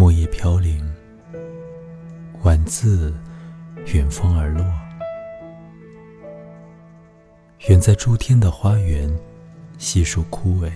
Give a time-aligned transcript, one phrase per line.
[0.00, 0.82] 木叶飘零，
[2.42, 3.12] 晚自
[3.92, 4.64] 远风而落。
[7.68, 9.14] 远在诸天的花园，
[9.76, 10.72] 悉数枯萎，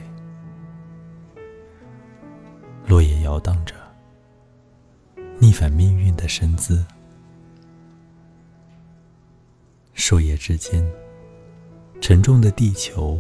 [2.87, 3.75] 落叶摇荡着，
[5.39, 6.85] 逆反命运的身姿。
[9.95, 10.87] 树叶之间，
[11.99, 13.19] 沉重的地球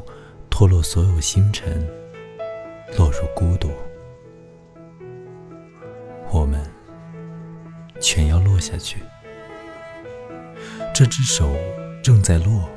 [0.50, 1.82] 脱落所有星辰，
[2.98, 3.70] 落入孤独。
[8.04, 8.98] 全要落下去。
[10.94, 11.56] 这只手
[12.02, 12.68] 正在落，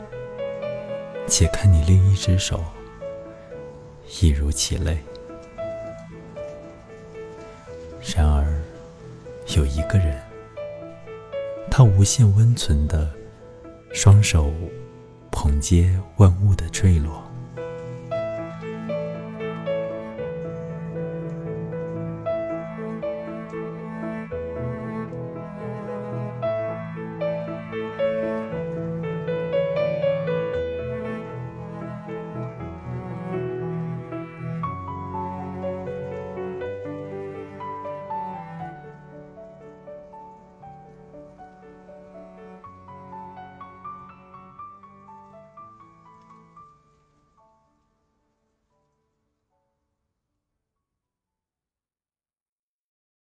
[1.27, 2.63] 且看你另一只手，
[4.21, 4.97] 一如其类。
[8.15, 8.63] 然而，
[9.57, 10.17] 有一个人，
[11.69, 13.11] 他无限温存的
[13.91, 14.49] 双手
[15.29, 17.26] 捧接万物的坠落。